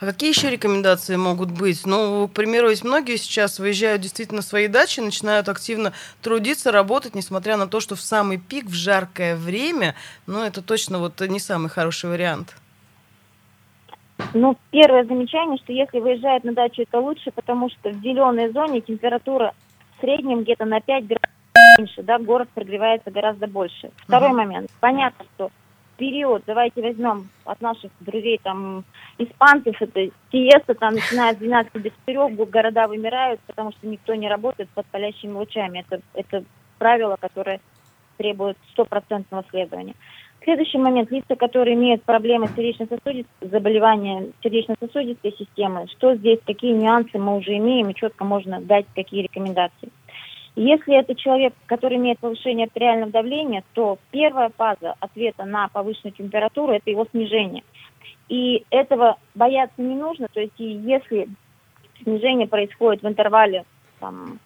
[0.00, 1.86] А какие еще рекомендации могут быть?
[1.86, 7.14] Ну, к примеру, есть многие сейчас выезжают действительно на свои дачи, начинают активно трудиться, работать,
[7.14, 9.94] несмотря на то, что в самый пик, в жаркое время,
[10.26, 12.56] ну, это точно вот не самый хороший вариант.
[14.34, 18.80] Ну, первое замечание, что если выезжают на дачу, это лучше, потому что в зеленой зоне
[18.80, 19.52] температура
[19.96, 21.30] в среднем где-то на 5 градусов
[21.78, 23.90] меньше, да, город прогревается гораздо больше.
[23.96, 24.36] Второй uh-huh.
[24.36, 24.70] момент.
[24.80, 25.50] Понятно, что
[25.96, 28.84] период, давайте возьмем от наших друзей там
[29.18, 34.28] испанцев, это сиеста, там начиная с 12 до 4, города вымирают, потому что никто не
[34.28, 35.84] работает под палящими лучами.
[35.86, 36.44] Это, это
[36.78, 37.60] правило, которое
[38.16, 39.94] требует стопроцентного следования.
[40.44, 41.10] Следующий момент.
[41.10, 47.56] Лица, которые имеют проблемы с сердечно-сосудистой, заболевания сердечно-сосудистой системы, что здесь, какие нюансы мы уже
[47.58, 49.90] имеем, и четко можно дать какие рекомендации.
[50.54, 56.72] Если это человек, который имеет повышение артериального давления, то первая фаза ответа на повышенную температуру–
[56.74, 57.64] это его снижение.
[58.28, 60.28] И этого бояться не нужно.
[60.32, 61.28] То есть если
[62.02, 63.64] снижение происходит в интервале
[63.98, 64.40] там,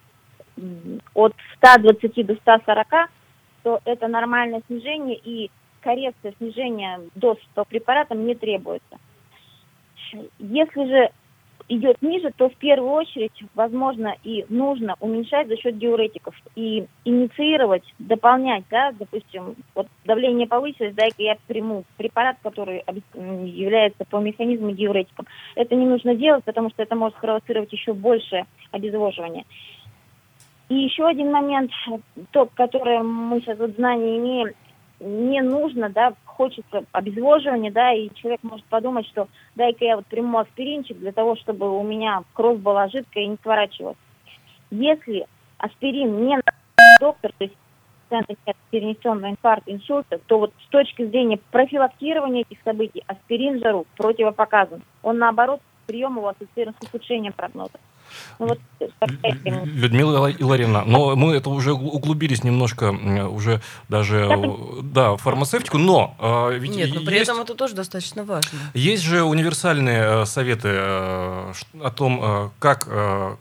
[1.14, 2.86] от 120 до 140,
[3.64, 8.98] то это нормальное снижение, и коррекция снижения доз по препаратам не требуется.
[10.38, 11.10] Если же
[11.68, 17.82] идет ниже, то в первую очередь, возможно, и нужно уменьшать за счет диуретиков и инициировать,
[17.98, 25.26] дополнять, да, допустим, вот давление повысилось, дай-ка я приму препарат, который является по механизму диуретиком.
[25.54, 29.44] Это не нужно делать, потому что это может спровоцировать еще больше обезвоживания.
[30.68, 31.70] И еще один момент,
[32.32, 34.48] то, который мы сейчас вот знания имеем,
[35.00, 40.38] не нужно, да, хочется обезвоживания, да, и человек может подумать, что дай-ка я вот приму
[40.38, 43.96] аспиринчик для того, чтобы у меня кровь была жидкая и не сворачивалась.
[44.70, 45.26] Если
[45.58, 46.40] аспирин не
[47.00, 47.56] доктор, то есть
[48.70, 54.82] перенесенного инфаркта, инсульта, то вот с точки зрения профилактирования этих событий аспирин жару противопоказан.
[55.02, 57.78] Он наоборот прием его ассоциирован с ухудшением прогноза.
[58.38, 58.58] Ну, вот,
[59.64, 64.28] Людмила Иларьевна, но мы это уже углубились немножко, уже даже,
[64.82, 68.58] да, в фармацевтику, но э, ведь Нет, но при есть, этом это тоже достаточно важно.
[68.74, 72.88] Есть же универсальные э, советы э, о том, э, как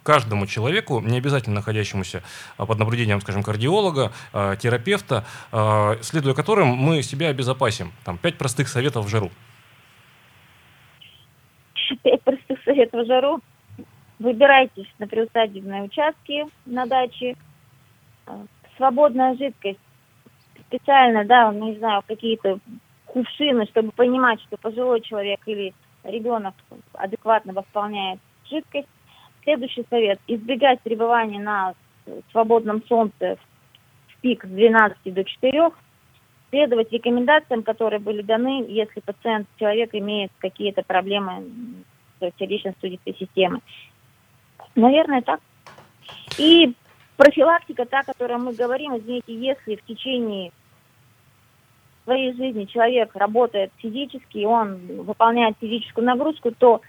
[0.04, 2.24] каждому человеку, не обязательно находящемуся
[2.58, 5.26] под наблюдением, скажем, кардиолога, терапевта,
[6.02, 7.92] следуя которым мы себя обезопасим.
[8.04, 9.32] Там пять простых советов в жару.
[12.04, 13.42] Пять простых советов в жару.
[14.20, 17.36] Выбирайтесь на приусадебные участки на даче.
[18.78, 19.80] Свободная жидкость.
[20.68, 22.60] Специально, да, ну, не знаю, какие-то
[23.06, 25.74] кувшины, чтобы понимать, что пожилой человек или
[26.04, 26.54] ребенок
[26.94, 28.88] адекватно восполняет жидкость.
[29.44, 30.20] Следующий совет.
[30.28, 31.76] Избегать пребывания на
[32.32, 33.38] свободном солнце
[34.08, 35.70] в пик с 12 до 4.
[36.50, 41.44] Следовать рекомендациям, которые были даны, если пациент, человек имеет какие-то проблемы
[42.40, 43.62] сердечно-сосудистой системы.
[44.76, 45.40] Наверное, так.
[46.38, 46.74] И
[47.18, 50.52] профилактика, та, о которой мы говорим, извините, если в течение
[52.04, 56.82] своей жизни человек работает физически, он выполняет физическую нагрузку, то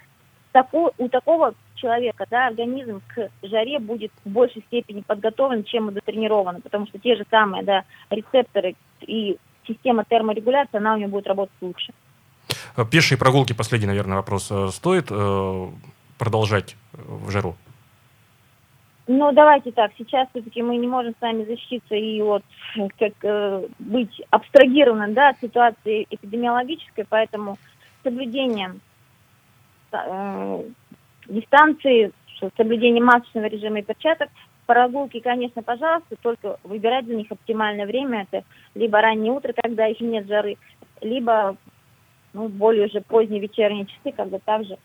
[0.72, 6.86] у такого человека да, организм к жаре будет в большей степени подготовлен, чем дотренирован, потому
[6.86, 11.92] что те же самые да, рецепторы и система терморегуляции, она у него будет работать лучше.
[12.90, 14.50] Пешие прогулки, последний, наверное, вопрос.
[14.70, 15.66] Стоит э,
[16.18, 17.54] продолжать в жару?
[19.08, 22.42] Ну, давайте так, сейчас все-таки мы не можем с вами защититься и вот
[22.98, 27.56] как э, быть абстрагированным да, от ситуации эпидемиологической, поэтому
[28.02, 28.74] соблюдение
[29.92, 30.62] э,
[31.28, 32.10] дистанции,
[32.56, 34.28] соблюдение масочного режима и перчаток,
[34.66, 40.04] прогулки, конечно, пожалуйста, только выбирать для них оптимальное время, это либо раннее утро, когда еще
[40.04, 40.56] нет жары,
[41.00, 41.56] либо
[42.32, 44.78] ну, более уже поздние вечерние часы, когда также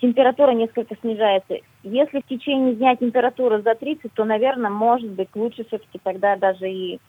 [0.00, 1.58] температура несколько снижается.
[1.82, 6.70] Если в течение дня температура за 30, то, наверное, может быть лучше все-таки тогда даже
[6.70, 7.00] и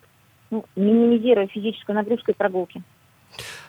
[0.52, 2.82] ну, минимизировать физическую нагрузку и прогулки.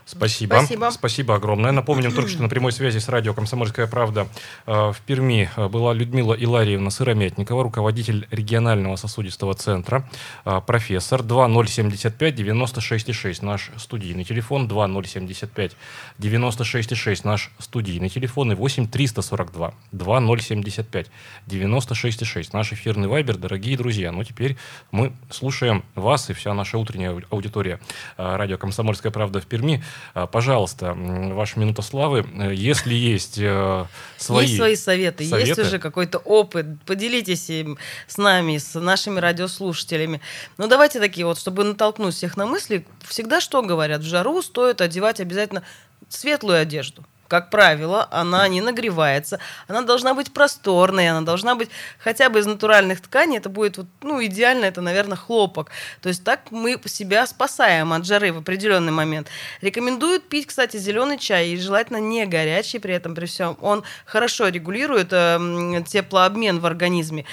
[0.09, 0.55] Спасибо.
[0.55, 0.91] Спасибо.
[0.91, 1.73] Спасибо огромное.
[1.73, 4.29] Напомним только, что на прямой связи с радио «Комсомольская правда»
[4.65, 10.09] э, в Перми э, была Людмила Иларьевна Сырометникова, руководитель регионального сосудистого центра,
[10.45, 21.11] э, профессор 2075-96,6, наш студийный телефон, 2075-96,6, наш студийный телефон, и 8 342 2075
[21.49, 24.13] 96,6, наш эфирный вайбер, дорогие друзья.
[24.13, 24.57] Ну, теперь
[24.93, 27.81] мы слушаем вас и вся наша утренняя аудитория
[28.17, 29.83] радио «Комсомольская правда» в Перми.
[30.15, 32.27] А, пожалуйста, ваша минута славы.
[32.53, 33.85] Если есть э,
[34.17, 34.47] свои...
[34.47, 40.21] Есть свои советы, советы, есть уже какой-то опыт, поделитесь им с нами, с нашими радиослушателями.
[40.59, 44.01] Ну, давайте такие вот, чтобы натолкнуть всех на мысли, всегда что говорят?
[44.01, 45.63] В жару стоит одевать обязательно
[46.09, 52.29] светлую одежду как правило, она не нагревается, она должна быть просторной, она должна быть хотя
[52.31, 55.71] бы из натуральных тканей, это будет, вот, ну, идеально, это, наверное, хлопок.
[56.01, 59.29] То есть так мы себя спасаем от жары в определенный момент.
[59.61, 63.57] Рекомендуют пить, кстати, зеленый чай, и желательно не горячий при этом, при всем.
[63.61, 67.25] Он хорошо регулирует э, теплообмен в организме.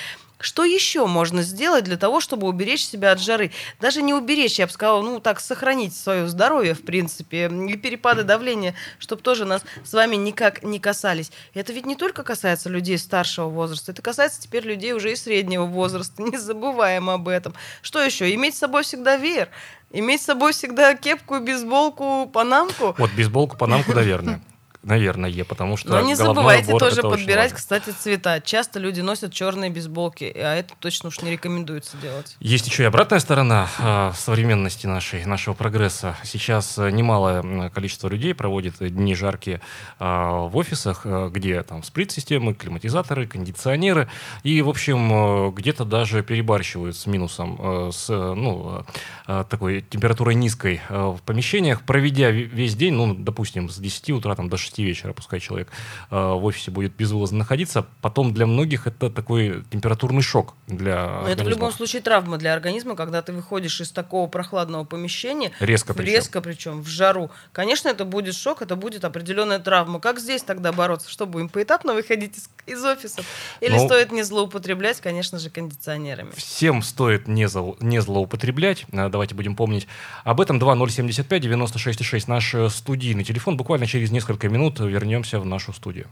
[0.44, 3.52] Что еще можно сделать для того, чтобы уберечь себя от жары?
[3.80, 8.24] Даже не уберечь, я бы сказала, ну так, сохранить свое здоровье, в принципе, и перепады
[8.24, 11.32] давления, чтобы тоже нас с вами никак не касались.
[11.54, 15.16] И это ведь не только касается людей старшего возраста, это касается теперь людей уже и
[15.16, 16.22] среднего возраста.
[16.34, 17.54] Не забываем об этом.
[17.82, 18.34] Что еще?
[18.34, 19.48] Иметь с собой всегда веер.
[19.92, 22.96] Иметь с собой всегда кепку, бейсболку, панамку.
[22.98, 24.42] Вот бейсболку, панамку, наверное.
[24.84, 25.90] Наверное, потому что.
[25.90, 28.42] Но не забывайте тоже подбирать, кстати, цвета.
[28.42, 32.36] Часто люди носят черные бейсболки, а это точно уж не рекомендуется делать.
[32.42, 36.18] Есть еще и обратная сторона э, современности нашей, нашего прогресса.
[36.24, 39.62] Сейчас э, немалое количество людей проводит дни жаркие
[40.00, 44.10] э, в офисах, э, где там сплит-системы, климатизаторы, кондиционеры.
[44.44, 48.86] И, в общем, э, где-то даже перебарщивают с минусом, э, с ну,
[49.28, 54.36] э, такой температурой низкой э, в помещениях, проведя весь день, ну, допустим, с 10 утра
[54.36, 55.70] там, до 6 вечера, пускай человек
[56.10, 61.28] э, в офисе будет безвылазно находиться, потом для многих это такой температурный шок для Но
[61.28, 65.52] Это в любом случае травма для организма, когда ты выходишь из такого прохладного помещения.
[65.60, 66.14] Резко причем.
[66.14, 67.32] Резко причем, в жару.
[67.52, 70.00] Конечно, это будет шок, это будет определенная травма.
[70.00, 71.10] Как здесь тогда бороться?
[71.10, 73.26] Что, будем поэтапно выходить из, из офисов?
[73.62, 76.32] Или ну, стоит не злоупотреблять, конечно же, кондиционерами?
[76.36, 78.86] Всем стоит не, зло, не злоупотреблять.
[78.92, 79.88] Э, давайте будем помнить
[80.24, 80.60] об этом.
[80.60, 83.58] 2075 96 наш э, студийный телефон.
[83.58, 86.08] Буквально через несколько минут минут вернемся в нашу студию.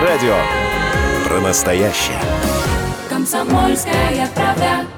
[0.00, 0.36] Радио
[1.26, 2.18] про настоящее.
[3.10, 4.97] Комсомольская правда.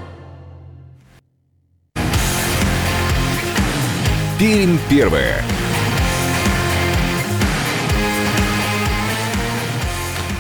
[4.41, 5.45] Пермь первая.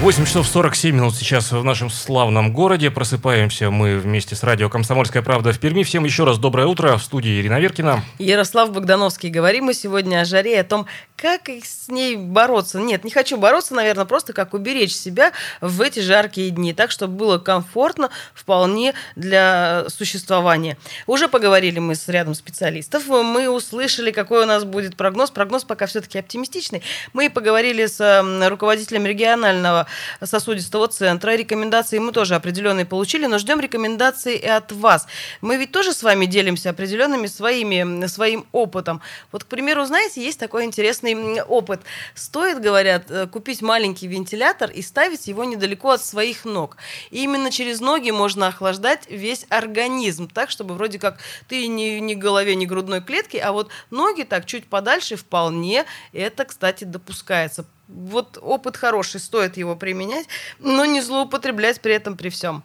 [0.00, 2.90] 8 часов 47 минут сейчас в нашем славном городе.
[2.90, 5.82] Просыпаемся мы вместе с радио «Комсомольская правда» в Перми.
[5.82, 6.96] Всем еще раз доброе утро.
[6.96, 8.02] В студии Ирина Веркина.
[8.18, 9.28] Ярослав Богдановский.
[9.28, 10.86] Говорим мы сегодня о жаре, о том,
[11.16, 12.80] как с ней бороться.
[12.80, 17.16] Нет, не хочу бороться, наверное, просто как уберечь себя в эти жаркие дни, так, чтобы
[17.16, 20.78] было комфортно вполне для существования.
[21.06, 25.30] Уже поговорили мы с рядом специалистов, мы услышали, какой у нас будет прогноз.
[25.30, 26.82] Прогноз пока все-таки оптимистичный.
[27.12, 29.88] Мы поговорили с руководителем регионального
[30.22, 31.34] сосудистого центра.
[31.34, 35.06] Рекомендации мы тоже определенные получили, но ждем рекомендации и от вас.
[35.40, 39.00] Мы ведь тоже с вами делимся определенными своими, своим опытом.
[39.32, 41.80] Вот, к примеру, знаете, есть такой интересный опыт.
[42.14, 46.76] Стоит, говорят, э, купить маленький вентилятор и ставить его недалеко от своих ног.
[47.10, 52.14] И именно через ноги можно охлаждать весь организм, так, чтобы вроде как ты ни, ни
[52.14, 58.38] голове, ни грудной клетки, а вот ноги так чуть подальше вполне это, кстати, допускается вот
[58.40, 60.26] опыт хороший, стоит его применять,
[60.58, 62.62] но не злоупотреблять при этом при всем.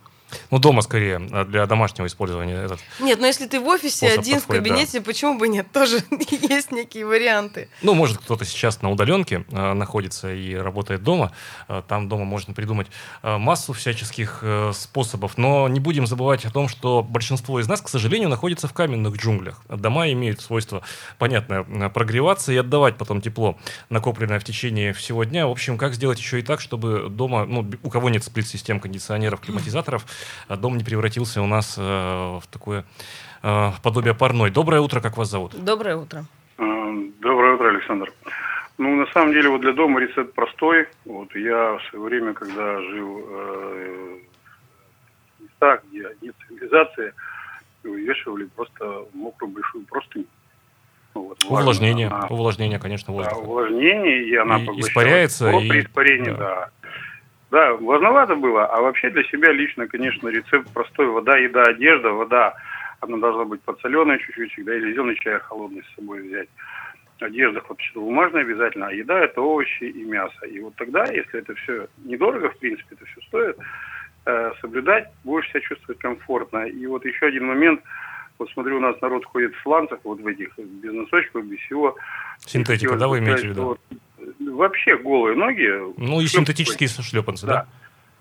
[0.51, 2.79] Ну, дома скорее, а для домашнего использования этот.
[2.99, 5.71] Нет, но если ты в офисе один подходит, в кабинете, почему бы нет?
[5.71, 7.69] Тоже есть некие варианты.
[7.81, 11.31] Ну, может, кто-то сейчас на удаленке э, находится и работает дома.
[11.67, 12.87] Э, там дома можно придумать
[13.23, 15.37] э, массу всяческих э, способов.
[15.37, 19.15] Но не будем забывать о том, что большинство из нас, к сожалению, находится в каменных
[19.17, 19.61] джунглях.
[19.69, 20.81] Дома имеют свойство,
[21.17, 23.57] понятно, прогреваться и отдавать потом тепло,
[23.89, 25.47] накопленное в течение всего дня.
[25.47, 29.39] В общем, как сделать еще и так, чтобы дома, ну, у кого нет сплит-систем, кондиционеров,
[29.45, 30.05] климатизаторов,
[30.49, 32.85] дом не превратился у нас э, в такое
[33.43, 34.49] э, подобие парной.
[34.51, 35.53] Доброе утро, как вас зовут?
[35.63, 36.25] Доброе утро.
[36.57, 38.11] Доброе утро, Александр.
[38.77, 40.87] Ну, на самом деле, вот для дома рецепт простой.
[41.05, 44.17] Вот я в свое время, когда жил э,
[45.39, 47.13] в местах, где нет цивилизации,
[47.83, 50.25] вывешивали просто мокрую большую простынь.
[51.13, 53.37] Вот, Увлажнение, Она- увлажнение, конечно, да, воздуха.
[53.39, 56.37] увлажнение, и она И испаряется, и- при испарении, да.
[56.37, 56.69] да.
[57.55, 61.07] Да, влажновато было, а вообще для себя лично, конечно, рецепт простой.
[61.07, 62.09] Вода, еда, одежда.
[62.09, 62.53] Вода,
[62.99, 66.49] она должна быть подсоленная чуть-чуть всегда, или зеленый чай холодный с собой взять.
[67.21, 70.45] Одежда хлопчатобумажная обязательно, а еда это овощи и мясо.
[70.45, 73.57] И вот тогда, если это все недорого, в принципе, это все стоит,
[74.25, 76.65] э, соблюдать, будешь себя чувствовать комфортно.
[76.65, 77.79] И вот еще один момент,
[78.37, 81.95] вот смотрю, у нас народ ходит в сланцах, вот в этих, без носочков, без всего.
[82.39, 83.63] Синтетика, да, вы имеете в виду?
[83.63, 83.79] вот
[84.51, 85.69] Вообще голые ноги.
[85.97, 87.67] Ну и синтетические шлепанцы, да?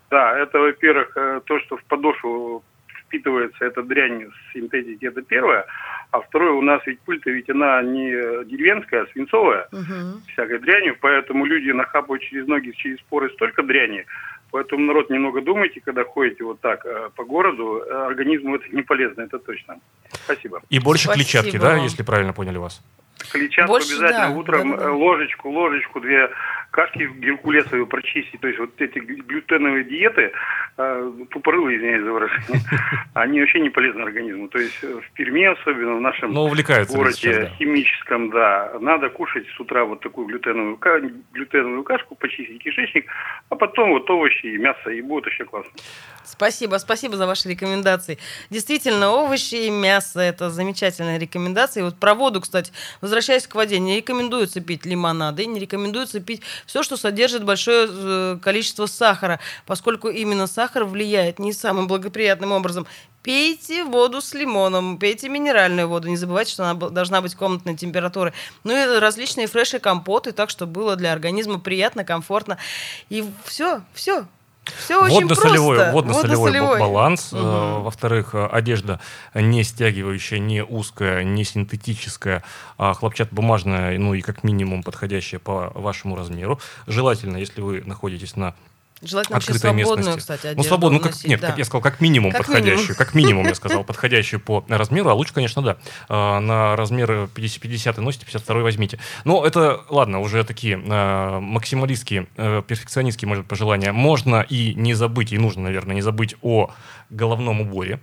[0.09, 2.63] Да, это, во-первых, э, то, что в подошву
[3.05, 5.65] впитывается эта дрянь с синтетики, это первое.
[6.11, 10.21] А второе, у нас ведь пыль-то ведь она не деревенская, а свинцовая, Мгм.
[10.31, 14.05] всякой дрянью, поэтому люди нахапывают через ноги, через поры столько дряни,
[14.51, 19.21] поэтому, народ, немного думайте, когда ходите вот так э, по городу, организму это не полезно,
[19.21, 19.79] это точно.
[20.23, 20.61] Спасибо.
[20.69, 22.81] И больше Спасибо клетчатки, да, если правильно поняли вас?
[23.31, 24.89] Клетчатку Больше, обязательно да, утром, да-да-да.
[24.89, 26.29] э, ложечку, ложечку, две
[26.71, 28.39] кашки геркулесовые прочистить.
[28.41, 30.31] То есть вот эти глю- глютеновые диеты,
[30.77, 32.61] э, тупорылые, извиняюсь за выражение,
[33.13, 34.49] они вообще не полезны организму.
[34.49, 37.47] То есть э, в Перми особенно, в нашем Ну, городе сейчас, да.
[37.57, 41.01] химическом, да, надо кушать с утра вот такую глютеновую, ка-
[41.33, 43.05] глютеновую кашку, почистить кишечник,
[43.49, 45.71] а потом вот овощи и мясо, и будет вообще классно.
[46.25, 48.17] Спасибо, спасибо за ваши рекомендации.
[48.49, 51.81] Действительно, овощи и мясо– это замечательные рекомендации.
[51.83, 52.73] Вот про воду, кстати,
[53.05, 58.39] возвращаясь к воде, не рекомендуется пить лимонады, не рекомендуется пить все, что содержит большое э,
[58.41, 62.87] количество сахара, поскольку именно сахар влияет не самым благоприятным образом.
[63.21, 66.07] Пейте воду с лимоном, пейте минеральную воду.
[66.07, 68.33] Не забывайте, что она должна быть комнатной температуры.
[68.63, 72.57] Ну и различные фреши, компоты, так, чтобы было для организма приятно, комфортно.
[73.09, 74.25] И все, все.
[74.83, 76.79] Все очень Водно-солевой, водно-солевой Водно-солевой.
[76.79, 77.31] баланс.
[77.31, 77.83] Мгм.
[77.83, 78.99] Во-вторых, э, одежда
[79.33, 82.43] не стягивающая, не узкая, не синтетическая,
[82.77, 86.59] а хлопчатобумажная, ну и как минимум подходящая по вашему размеру.
[86.87, 88.55] Желательно, если вы находитесь на
[89.01, 90.19] Желательно открытой свободную, местности.
[90.19, 91.47] кстати, Ну, одежду свободно, ну, как, носить, нет, да.
[91.47, 92.77] как я сказал, как минимум Как подходящую.
[92.79, 92.95] минимум.
[92.97, 95.77] Как минимум, я сказал, подходящую по размеру, а лучше, конечно, да.
[96.07, 98.99] А, На размер 50, 50 носите, 52 возьмите.
[99.25, 103.91] Но это, ладно, уже такие а, максималистские, э, перфекционистские, может, пожелания.
[103.91, 106.71] Можно и не забыть, и нужно, наверное, не забыть о
[107.09, 107.99] головном уборе.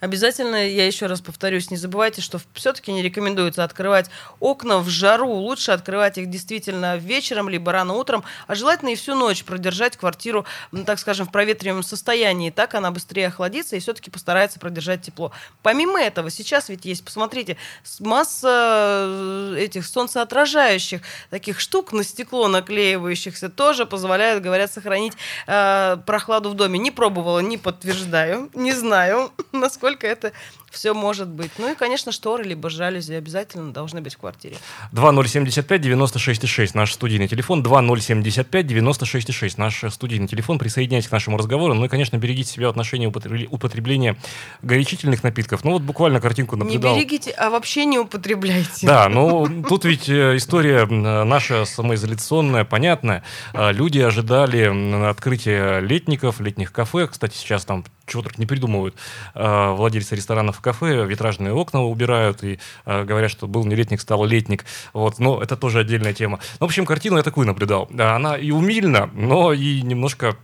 [0.00, 5.30] Обязательно, я еще раз повторюсь, не забывайте, что все-таки не рекомендуется открывать окна в жару.
[5.30, 10.44] Лучше открывать их действительно вечером, либо рано утром, а желательно и всю ночь продержать квартиру,
[10.84, 12.50] так скажем, в проветриваемом состоянии.
[12.50, 15.32] Так она быстрее охладится и все-таки постарается продержать тепло.
[15.62, 17.56] Помимо этого, сейчас ведь есть, посмотрите,
[18.00, 25.14] масса э, этих солнцеотражающих таких штук на стекло наклеивающихся тоже позволяют, говорят, сохранить
[25.46, 26.78] э, прохладу в доме.
[26.78, 30.32] Не пробовала, не подтверждаю, не знаю, насколько это
[30.76, 31.50] все может быть.
[31.58, 34.56] Ну и, конечно, шторы либо жалюзи обязательно должны быть в квартире.
[34.92, 40.58] 2075-96-6 наш студийный телефон, 2075-96-6 наш студийный телефон.
[40.58, 41.72] Присоединяйтесь к нашему разговору.
[41.74, 44.16] Ну и, конечно, берегите себя в отношении употребления
[44.62, 45.64] горячительных напитков.
[45.64, 46.94] Ну вот буквально картинку наблюдал.
[46.94, 48.86] Не берегите, а вообще не употребляйте.
[48.86, 53.22] Да, ну тут ведь э, история наша самоизоляционная, понятная.
[53.54, 57.06] А, Люди ожидали открытия летников, летних кафе.
[57.06, 58.94] Кстати, сейчас там чего только не придумывают.
[59.34, 64.24] А, Владельцы ресторанов кафе витражные окна убирают и а, говорят, что был не летник, стал
[64.24, 64.64] летник.
[64.92, 66.40] Вот, но это тоже отдельная тема.
[66.58, 67.86] Ну, в общем, картину я такую наблюдал.
[67.90, 70.36] Да, Она и умильна, но и немножко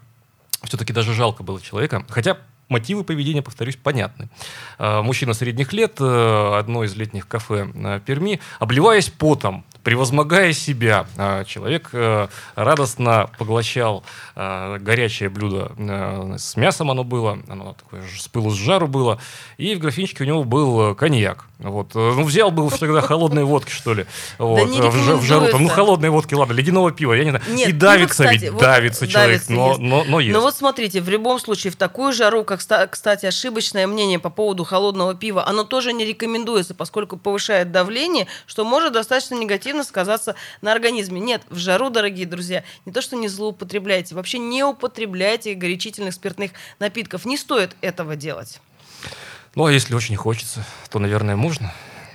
[0.63, 2.07] все-таки даже жалко было человека.
[2.09, 2.39] Хотя
[2.73, 4.29] мотивы поведения, повторюсь, понятны.
[4.79, 11.07] А, Мужчина средних лет, э, одно из летних кафе э, Перми, обливаясь потом, превозмогая себя,
[11.47, 14.05] человек э, радостно поглощал
[14.37, 19.19] э, горячее блюдо э, с мясом оно было, оно такое с пылу с жару было,
[19.59, 21.47] и в графинчике у него был э, коньяк.
[21.59, 21.95] Вот.
[21.95, 24.07] Э, Ну, взял был тогда холодной водки, что ли.
[24.39, 24.61] Вот.
[24.61, 27.45] э, в в жару там, ну, холодной водки, ладно, ледяного пива, я не знаю.
[27.49, 29.81] Нет, и пиво, давится кстати, ведь, вот давится человек, давится, но, ест.
[29.81, 30.35] но, но ест.
[30.35, 32.61] Но вот смотрите, в любом случае, в такую жару, как
[32.91, 35.47] кстати, ошибочное мнение по поводу холодного пива.
[35.47, 41.21] Оно тоже не рекомендуется, поскольку повышает давление, что может достаточно негативно сказаться на организме.
[41.21, 46.53] Нет, в жару, дорогие друзья, не то, что не злоупотребляйте, вообще не употребляйте горячительных спиртных
[46.79, 47.25] напитков.
[47.25, 48.61] Не стоит этого делать.
[49.55, 51.73] Ну, а если очень хочется, то, наверное, можно.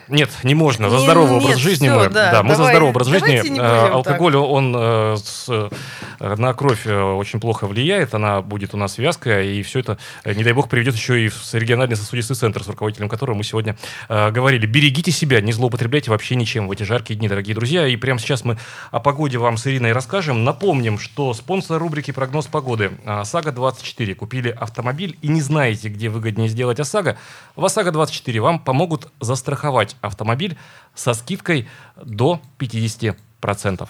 [0.08, 0.90] Нет, не можно.
[0.90, 2.10] За здоровый нет, образ жизни всё, мы.
[2.10, 3.60] да, мы за здоровый образ жизни.
[3.60, 8.14] Э, Алкоголь, он э, с, э, на кровь э, очень плохо влияет.
[8.14, 11.30] Она будет у нас вязкая, и все это, э, не дай бог, приведет еще и
[11.30, 13.76] в региональный сосудистый центр, с руководителем которого мы сегодня
[14.08, 14.66] э, говорили.
[14.66, 17.86] Берегите себя, не злоупотребляйте вообще ничем в эти жаркие дни, дорогие друзья.
[17.88, 18.58] И прямо сейчас мы
[18.92, 20.44] о погоде вам с Ириной расскажем.
[20.44, 24.16] Напомним, что спонсор рубрики «Прогноз погоды» э, САГА-24.
[24.16, 27.18] Купили автомобиль и не знаете, где выгоднее сделать ОСАГО.
[27.56, 30.58] В ОСАГО-24 вам помогут застраховать автомобиль
[30.96, 33.88] со скидкой до 50%.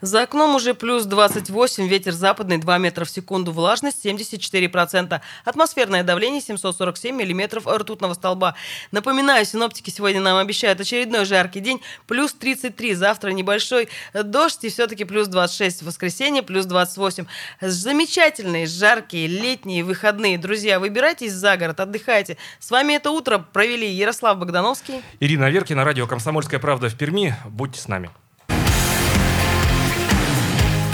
[0.00, 6.40] За окном уже плюс 28, ветер западный 2 метра в секунду, влажность 74%, атмосферное давление
[6.40, 8.54] 747 миллиметров ртутного столба.
[8.92, 15.04] Напоминаю, синоптики сегодня нам обещают очередной жаркий день, плюс 33, завтра небольшой дождь и все-таки
[15.04, 17.26] плюс 26, в воскресенье плюс 28.
[17.60, 20.38] Замечательные, жаркие, летние выходные.
[20.38, 22.36] Друзья, выбирайтесь за город, отдыхайте.
[22.58, 25.02] С вами это утро провели Ярослав Богдановский.
[25.20, 27.34] Ирина Веркина, радио «Комсомольская правда» в Перми.
[27.46, 28.10] Будьте с нами.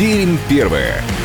[0.03, 1.22] Пермь первая.